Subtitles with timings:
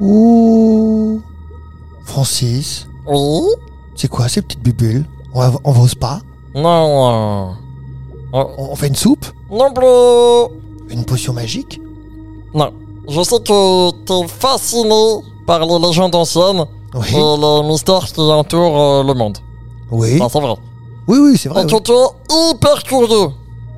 [0.00, 1.20] Ouh.
[2.04, 3.42] Francis, Oui
[3.94, 6.20] c'est quoi ces petites bulles on va, on va au spa?
[6.54, 7.54] Non.
[8.32, 9.26] on, on fait une soupe?
[9.50, 10.92] Non plus.
[10.92, 11.80] Une potion magique?
[12.54, 12.72] Non.
[13.08, 17.08] Je sais que t'es fasciné par les légendes anciennes Oui.
[17.12, 19.38] et les mystères qui entourent euh, le monde.
[19.90, 20.18] Oui.
[20.18, 20.54] C'est vrai.
[21.06, 21.62] Oui, oui, c'est vrai.
[21.62, 23.28] Et que Oui, tu es hyper curieux.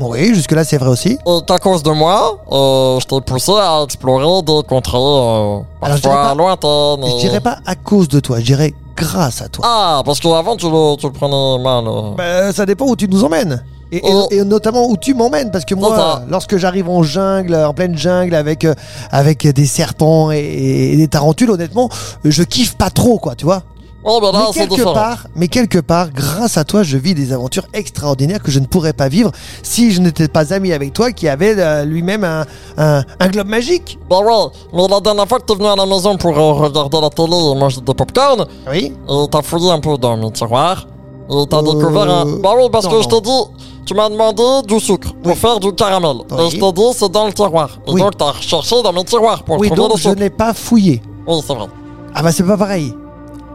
[0.00, 1.18] Oui, jusque-là, c'est vrai aussi.
[1.26, 5.96] Et qu'à cause de moi, euh, je t'ai poussé à explorer des contrées euh, Alors,
[5.96, 7.10] je dirais parfois pas- lointaines.
[7.16, 9.64] Je dirais pas à cause de toi, je dirais grâce à toi.
[9.66, 11.84] Ah, parce qu'avant tu le, tu le prenais mal.
[11.86, 12.14] euh.
[12.16, 13.62] Bah, ça dépend où tu nous emmènes.
[13.90, 14.28] Et, et- Oh.
[14.30, 16.22] et notamment où tu m'emmènes, parce que moi, ça.
[16.28, 18.74] lorsque j'arrive en jungle, en pleine jungle, avec, euh,
[19.10, 21.88] avec des serpents et, et des tarentules, honnêtement,
[22.22, 23.62] je kiffe pas trop, quoi, tu vois.
[24.04, 27.32] Oh, ben là, mais quelque part, mais quelque part, grâce à toi, je vis des
[27.32, 29.32] aventures extraordinaires que je ne pourrais pas vivre
[29.64, 32.46] si je n'étais pas ami avec toi, qui avait euh, lui-même un,
[32.78, 33.98] un, un globe magique.
[34.08, 37.00] Bah ouais, mais la dernière fois que t'es venu à la maison pour euh, regarder
[37.00, 38.92] la télé et manger des popcorn, Oui.
[39.08, 40.86] et t'as fouillé un peu dans mes tiroirs,
[41.28, 42.24] et t'as Euh, découvert un...
[42.38, 43.42] Bah oui, parce non, que je t'ai dit,
[43.84, 45.36] tu m'as demandé du sucre pour Oui.
[45.38, 46.18] faire du caramel.
[46.30, 46.46] Oui.
[46.46, 47.70] Et je t'ai dit, c'est dans le tiroir.
[47.88, 48.00] Et Oui.
[48.00, 50.20] donc t'as recherché dans mes tiroirs pour Oui, trouver donc le je sucre.
[50.20, 51.02] n'ai pas fouillé.
[51.26, 51.66] Oui, c'est vrai.
[52.14, 52.94] Ah bah c'est pas pareil.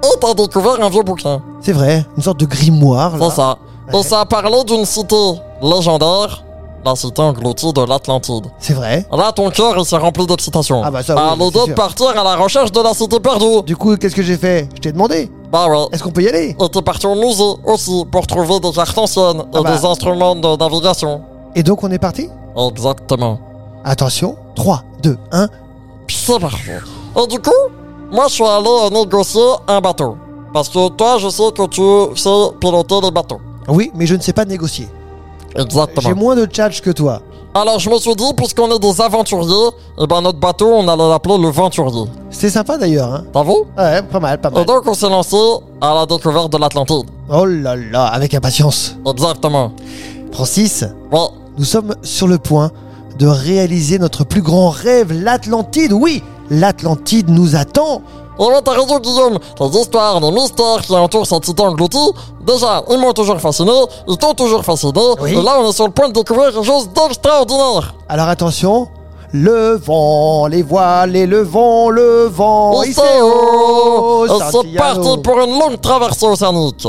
[0.04, 1.42] Et t'as découvert un vieux bouquin.
[1.62, 3.14] C'est vrai, une sorte de grimoire.
[3.20, 3.58] C'est ça.
[3.94, 5.16] Et ça a parlé d'une cité
[5.62, 6.44] légendaire,
[6.86, 8.46] la cité engloutie de l'Atlantide.
[8.60, 9.06] C'est vrai.
[9.12, 10.82] Là, ton cœur, il s'est rempli d'excitation.
[10.84, 13.20] Ah bah ça, À oui, c'est l'idée de partir à la recherche de la cité
[13.20, 13.62] perdue.
[13.66, 14.68] Du coup, qu'est-ce que j'ai fait?
[14.76, 15.30] Je t'ai demandé.
[15.52, 15.86] Bah ouais.
[15.92, 16.56] Est-ce qu'on peut y aller?
[16.60, 19.76] Et t'es parti au musée aussi pour trouver des cartes anciennes et Ah bah.
[19.78, 21.22] des instruments de navigation.
[21.56, 22.30] Et donc on est parti?
[22.70, 23.40] Exactement.
[23.86, 25.48] Attention, 3, 2, 1.
[26.08, 26.80] Puis c'est parfait.
[27.22, 27.52] Et du coup,
[28.14, 30.16] moi je suis allé négocier un bateau.
[30.54, 31.82] Parce que toi, je sais que tu
[32.16, 32.30] sais
[32.62, 33.42] piloter les bateaux.
[33.68, 34.88] Oui, mais je ne sais pas négocier.
[35.56, 36.02] Exactement.
[36.08, 37.22] J'ai moins de tchatch que toi.
[37.56, 39.70] Alors je me suis dit, puisqu'on est des aventuriers,
[40.02, 42.06] et ben notre bateau, on allait l'appeler le Venturier.
[42.32, 43.52] C'est sympa d'ailleurs, hein T'as vu?
[43.78, 44.66] Ouais, pas mal, pas Et mal.
[44.66, 45.38] donc on s'est lancé
[45.80, 47.06] à la découverte de l'Atlantide.
[47.32, 48.96] Oh là là, avec impatience.
[49.08, 49.72] Exactement.
[50.32, 51.20] Francis, Ouais.
[51.58, 52.72] nous sommes sur le point
[53.20, 55.94] de réaliser notre plus grand rêve, l'Atlantide.
[55.94, 56.24] Oui,
[56.60, 58.02] l'Atlantide nous attend.
[58.40, 59.38] Et ouais, t'as raison, Guillaume.
[59.60, 61.98] Les histoires, les mystères qui entourent cette cité engloutie,
[62.46, 63.72] déjà, ils m'ont toujours fasciné,
[64.08, 65.34] ils t'ont toujours fasciné, Oui.
[65.34, 67.94] et là, on est sur le point de découvrir quelque chose d'extraordinaire.
[68.10, 68.88] Alors attention,
[69.32, 72.82] le vent, les voiles et le vent, le vent.
[72.84, 76.88] C'est parti pour une longue traversée océanique.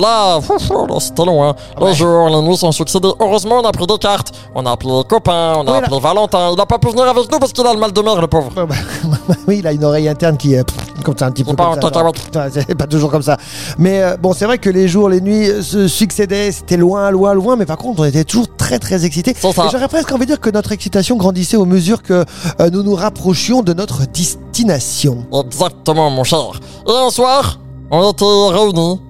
[0.00, 1.54] Là, fou, fou, là, c'était hein.
[1.78, 1.94] Les Ouais.
[1.94, 3.10] jours, les nuits sont succédés.
[3.20, 4.32] Heureusement, on a pris des cartes.
[4.54, 6.50] On a appelé les copains, on a appelé Valentin.
[6.52, 8.26] Il a pas pu venir avec nous parce qu'il a le mal de mer, le
[8.26, 8.50] pauvre.
[8.54, 8.66] Bah,
[9.48, 10.64] oui, il a une oreille interne qui est
[11.04, 11.74] comme ça un petit peu pas
[12.52, 13.36] C'est pas toujours comme ça.
[13.78, 17.10] Mais euh, bon, c'est vrai que les jours, les nuits euh, se succédaient, c'était loin,
[17.10, 17.54] loin, loin.
[17.56, 19.34] Mais par contre, on était toujours très, très excités.
[19.42, 22.24] J'aurais presque envie de dire que notre excitation grandissait au mesure que
[22.60, 25.24] euh, nous nous rapprochions de notre destination.
[25.44, 26.60] Exactement, mon cher.
[26.88, 27.58] Et un soir,
[27.90, 29.00] on était réunis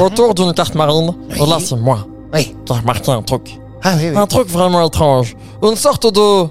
[0.00, 1.12] autour d'une carte marine.
[1.36, 1.98] Et là, c'est moi
[2.32, 2.54] Oui.
[2.64, 3.58] qui ai remarqué un truc.
[3.82, 4.16] Ah oui, oui.
[4.16, 5.36] Un truc vraiment étrange.
[5.62, 6.46] Une sorte de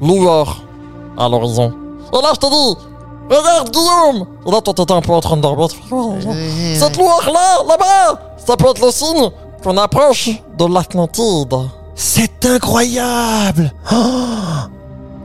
[0.00, 0.62] lueur
[1.16, 1.72] à l'horizon.
[2.12, 2.80] Et là, je te dis,
[3.28, 5.68] regarde, Guillaume Et là, toi, t'étais un peu en train de dormir.
[5.90, 6.30] Oh, oh.
[6.30, 9.30] Euh, Cette lueur-là, là-bas Ça peut être le signe
[9.62, 11.54] qu'on approche de l'Atlantide.
[11.94, 13.96] C'est incroyable Oh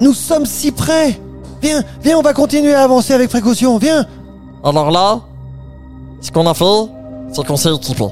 [0.02, 1.19] Nous sommes si près
[1.62, 4.06] Viens, viens, on va continuer à avancer avec précaution, viens
[4.66, 5.22] Alors là,
[6.19, 6.66] ce qu'on a fait,
[7.34, 8.06] c'est qu'on s'est équipé.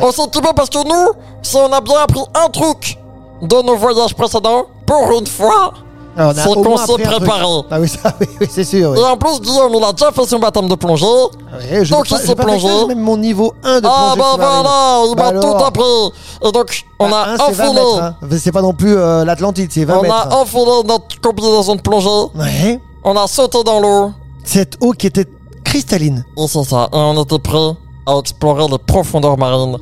[0.00, 1.12] On s'est équipé parce que nous,
[1.42, 2.98] si on a bien appris un truc
[3.42, 5.72] de nos voyages précédents, pour une fois,
[6.18, 7.44] on a c'est qu'on s'est préparé.
[7.70, 8.90] Ah oui, ça, oui, oui, c'est sûr.
[8.92, 8.98] Oui.
[8.98, 11.04] Et en plus, Guillaume, il a déjà fait son baptême de plongée.
[11.04, 12.66] Ouais, je Donc, pas- il s'est pas plongé.
[12.68, 14.62] j'ai même mon niveau 1 de Ah plongée bah sous-marine.
[14.62, 15.58] voilà, il Bah m'a alors.
[15.58, 16.12] tout appris.
[16.48, 18.14] Et donc, on Bah, a un, c'est 20 enfilé, hein.
[18.38, 20.14] C'est pas non plus euh, l'Atlantide, c'est 20 on mètres.
[20.14, 20.38] a hein.
[20.40, 22.08] enfilé notre combinaison de plongée.
[22.34, 22.80] Ouais.
[23.04, 24.12] On a sauté dans l'eau.
[24.42, 25.26] Cette eau qui était
[25.64, 26.24] cristalline.
[26.38, 26.88] Et c'est ça.
[26.92, 27.72] Et on était prêts
[28.06, 29.76] à explorer les profondeurs marines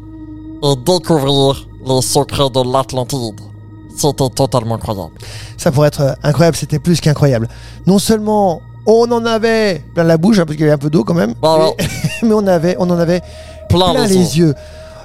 [0.62, 3.40] et découvrir les secrets de l'Atlantide.
[3.96, 5.12] C'était totalement incroyable.
[5.56, 7.48] Ça pourrait être euh, incroyable, c'était plus qu'incroyable.
[7.86, 10.90] Non seulement on en avait plein la bouche, hein, parce qu'il y avait un peu
[10.90, 11.86] d'eau quand même, Bah mais,
[12.28, 13.20] mais on, avait, on en avait
[13.68, 14.20] Plein, plein les yeux.
[14.20, 14.54] les yeux.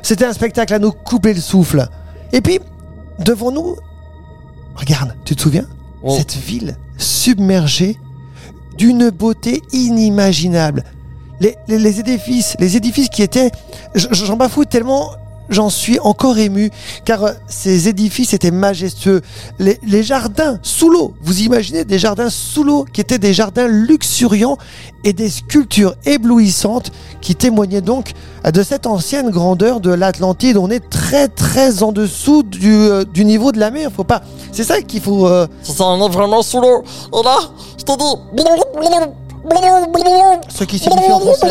[0.02, 1.88] C'était un spectacle à nous couper le souffle.
[2.34, 2.60] Et puis,
[3.20, 3.76] devant nous,
[4.76, 5.66] regarde, tu te souviens?
[6.10, 7.98] Cette ville submergée
[8.78, 10.84] d'une beauté inimaginable.
[11.40, 13.52] Les, les- les édifices, les édifices qui étaient,
[13.96, 15.12] j'en bafouille tellement,
[15.50, 16.70] j'en suis encore ému,
[17.06, 19.22] car euh, ces édifices étaient majestueux.
[19.58, 23.68] Les, les jardins sous l'eau, vous imaginez des jardins sous l'eau qui étaient des jardins
[23.68, 24.58] luxuriants
[25.04, 26.92] et des sculptures éblouissantes
[27.22, 28.12] qui témoignaient donc
[28.46, 30.58] euh, de cette ancienne grandeur de l'Atlantide.
[30.58, 33.90] On est très très en dessous du, euh, du niveau de la mer.
[33.96, 34.22] Faut pas.
[34.52, 35.26] C'est ça qu'il faut.
[35.26, 36.84] euh, ça, on est vraiment sous l'eau.
[37.24, 37.38] Là,
[37.78, 38.44] je te dis,
[40.50, 41.48] Ce qui signifie en français.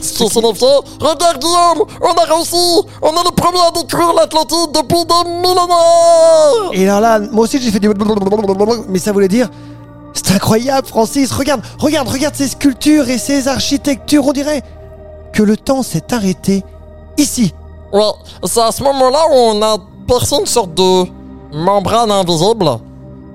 [0.00, 0.64] Ce qui signifie,
[1.00, 6.70] regarde Guillaume, on a réussi, on est les premiers à découvrir l'Atlantide depuis des millénaires
[6.72, 7.88] Et alors là, moi aussi j'ai fait du
[8.88, 9.48] mais ça voulait dire
[10.14, 14.62] c'est incroyable Francis, regarde, regarde, regarde ces sculptures et ces architectures, on dirait
[15.32, 16.64] que le temps s'est arrêté
[17.16, 17.54] ici.
[17.92, 18.02] Ouais,
[18.44, 19.76] c'est à ce moment-là où on a
[20.06, 21.04] percé une sorte de
[21.52, 22.68] membrane invisible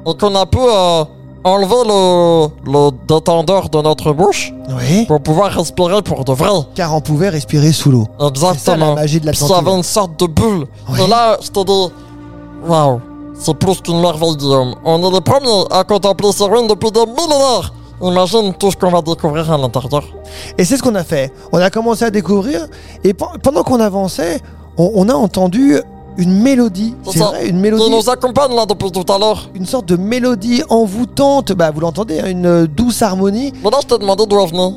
[0.05, 1.03] et qu'on a pu euh,
[1.43, 5.05] enlever le, le détendeur de notre bouche Oui.
[5.05, 6.49] pour pouvoir respirer pour de vrai.
[6.75, 8.07] Car on pouvait respirer sous l'eau.
[8.19, 8.57] Exactement.
[8.57, 10.65] Ça, la magie de Puis avait une sorte de bulle.
[10.89, 10.99] Oui.
[11.03, 11.93] Et là, je te dis,
[12.67, 13.01] waouh,
[13.39, 14.75] c'est plus qu'une merveille, Guillaume.
[14.85, 17.73] On est les premiers à contempler ces ruines depuis des millénaires.
[18.01, 20.03] Imagine tout ce qu'on va découvrir à l'intérieur.
[20.57, 21.31] Et c'est ce qu'on a fait.
[21.51, 22.67] On a commencé à découvrir
[23.03, 24.41] et pe- pendant qu'on avançait,
[24.77, 25.77] on, on a entendu
[26.17, 26.95] une mélodie.
[27.11, 27.89] C'est vrai, une Qui mélodie.
[27.89, 29.49] nous accompagne là depuis tout à l'heure.
[29.55, 31.53] Une sorte de mélodie envoûtante.
[31.53, 33.53] Bah, vous l'entendez, hein, une euh, douce harmonie.
[33.63, 34.73] Mais là, je t'ai demandé d'où elle venait.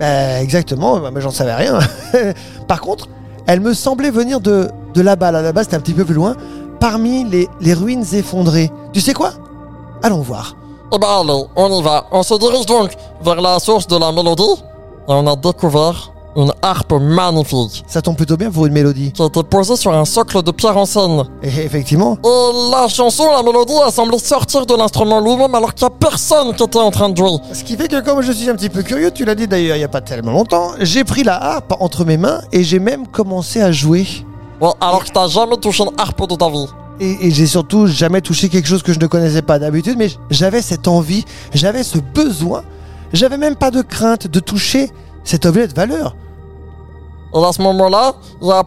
[0.00, 1.78] Bah, exactement, mais j'en savais rien.
[2.68, 3.08] Par contre,
[3.46, 5.30] elle me semblait venir de, de là-bas.
[5.30, 6.34] Là, là-bas, c'était un petit peu plus loin.
[6.80, 8.70] Parmi les, les ruines effondrées.
[8.92, 9.32] Tu sais quoi?
[10.02, 10.56] Allons voir.
[10.94, 12.06] Eh ben allez, on y va.
[12.12, 12.90] On se dirige donc
[13.22, 14.42] vers la source de la mélodie.
[14.42, 19.12] Et on a découvert une harpe magnifique Ça tombe plutôt bien pour une mélodie.
[19.12, 21.24] qui a été posée sur un socle de pierre ancienne.
[21.42, 25.86] Et effectivement, Et la chanson, la mélodie a semblé sortir de l'instrument lui-même alors qu'il
[25.86, 27.38] n'y a personne qui était en train de jouer.
[27.52, 29.76] Ce qui fait que comme je suis un petit peu curieux, tu l'as dit d'ailleurs
[29.76, 32.78] il n'y a pas tellement longtemps, j'ai pris la harpe entre mes mains et j'ai
[32.78, 34.06] même commencé à jouer.
[34.60, 36.66] Ouais, alors que t'as jamais touché une harpe de ta vie.
[37.00, 40.10] Et, et j'ai surtout jamais touché quelque chose que je ne connaissais pas d'habitude, mais
[40.30, 42.62] j'avais cette envie, j'avais ce besoin,
[43.12, 44.90] j'avais même pas de crainte de toucher
[45.24, 46.14] cet objet de valeur.
[47.34, 48.62] Et à ce moment-là, il y a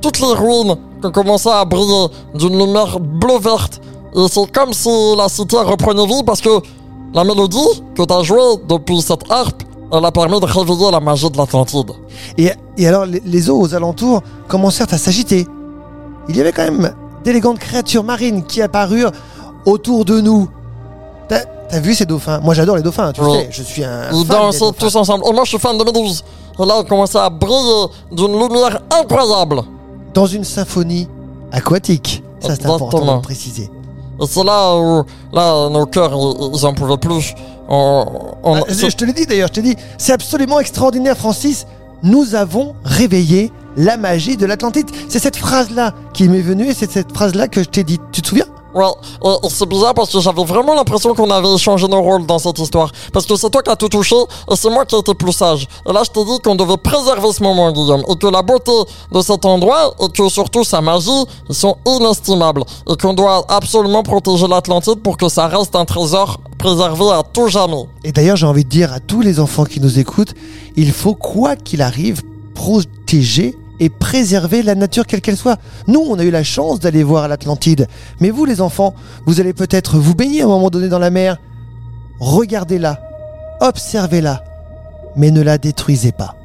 [0.00, 3.80] toutes les ruines qui commencé à briller d'une lumière bleu-verte.
[4.14, 6.50] Et c'est comme si la cité reprenait vie parce que
[7.14, 9.62] la mélodie que t'as jouée depuis cette harpe,
[9.92, 11.90] elle a permis de réveiller la magie de l'Atlantide.
[12.38, 15.46] Et, et alors les, les eaux aux alentours commencèrent à s'agiter.
[16.28, 16.92] Il y avait quand même
[17.24, 19.10] d'élégantes créatures marines qui apparurent
[19.64, 20.48] autour de nous.
[21.28, 22.40] T'as vu ces dauphins?
[22.40, 23.32] Moi j'adore les dauphins, tu Oui.
[23.32, 24.10] sais, je suis un...
[24.12, 25.24] Ils dansaient tous ensemble.
[25.28, 26.24] Et moi, je suis fan de Méduse.
[26.62, 29.62] Et là, ils commençaient à briller d'une lumière incroyable.
[30.14, 31.08] Dans une symphonie
[31.52, 32.22] aquatique.
[32.40, 33.70] Ça c'est important de préciser.
[34.20, 35.02] Et c'est là où
[35.32, 37.34] là, nos cœurs, ils, ils en pouvaient plus.
[37.68, 38.04] On,
[38.42, 41.66] on- Ah, c'est- je te l'ai dit d'ailleurs, je t'ai dit, c'est absolument extraordinaire, Francis.
[42.02, 44.88] Nous avons réveillé la magie de l'Atlantide.
[45.08, 47.98] C'est cette phrase-là qui m'est venue et c'est cette phrase-là que je t'ai dit.
[48.10, 48.46] Tu te souviens?
[48.74, 48.84] Ouais,
[49.24, 52.58] et c'est bizarre parce que j'avais vraiment l'impression qu'on avait échangé nos rôles dans cette
[52.58, 52.90] histoire.
[53.12, 54.16] Parce que c'est toi qui as tout touché
[54.50, 55.66] et c'est moi qui ai été plus sage.
[55.88, 58.02] Et là, je t'ai dit qu'on devait préserver ce moment, Guillaume.
[58.08, 58.72] Et que la beauté
[59.12, 61.10] de cet endroit et que surtout sa magie,
[61.50, 62.62] sont inestimables.
[62.88, 67.48] Et qu'on doit absolument protéger l'Atlantide pour que ça reste un trésor préservé à tout
[67.48, 67.84] jamais.
[68.04, 70.34] Et d'ailleurs, j'ai envie de dire à tous les enfants qui nous écoutent,
[70.76, 72.22] il faut, quoi qu'il arrive,
[72.54, 75.58] protéger et préserver la nature quelle qu'elle soit.
[75.88, 77.88] Nous, on a eu la chance d'aller voir l'Atlantide.
[78.20, 78.94] Mais vous, les enfants,
[79.26, 81.38] vous allez peut-être vous baigner à un moment donné dans la mer.
[82.20, 83.00] Regardez-la,
[83.60, 84.44] observez-la,
[85.16, 86.36] mais ne la détruisez pas.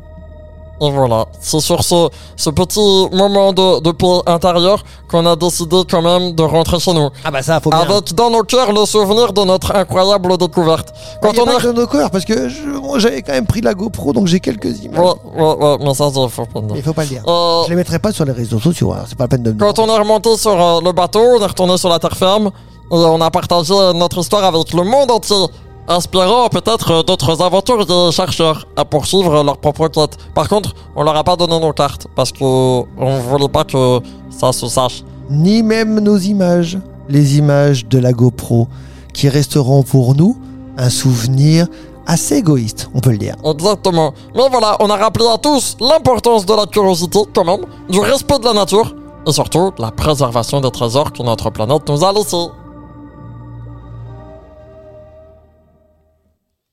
[0.82, 5.84] Et voilà, c'est sur ce, ce petit moment de, de paix intérieur qu'on a décidé
[5.90, 7.10] quand même de rentrer chez nous.
[7.24, 7.80] Ah bah ça, faut bien.
[7.80, 10.94] Avec dans nos cœurs le souvenir de notre incroyable découverte.
[11.22, 11.64] Quand Il a on pas est...
[11.64, 12.50] dans nos corps, parce que
[12.98, 15.00] j'avais quand même pris la GoPro, donc j'ai quelques images.
[15.00, 16.76] Ouais, ouais, ouais, mais ça, c'est faut pas le dire.
[16.76, 17.24] il faut pas le dire.
[17.26, 19.52] Euh, Je les mettrai pas sur les réseaux sociaux, hein, c'est pas la peine de
[19.54, 22.18] me quand on est remonté sur euh, le bateau, on est retourné sur la terre
[22.18, 25.36] ferme, et on a partagé notre histoire avec le monde entier,
[25.88, 30.18] inspirant peut-être euh, d'autres aventuriers et chercheurs à poursuivre leur propre quête.
[30.34, 34.00] Par contre, on leur a pas donné nos cartes, parce que on voulait pas que
[34.30, 35.04] ça se sache.
[35.30, 36.78] Ni même nos images,
[37.10, 38.68] les images de la GoPro,
[39.14, 40.38] qui resteront pour nous
[40.78, 41.68] un souvenir
[42.06, 43.36] assez égoïste, on peut le dire.
[43.44, 44.14] Exactement.
[44.36, 48.40] Mais voilà, on a rappelé à tous l'importance de la curiosité quand même, du respect
[48.40, 48.96] de la nature,
[49.28, 52.48] et surtout de la préservation des trésors que notre planète nous a laissés.